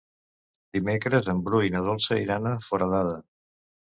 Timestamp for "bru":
1.49-1.59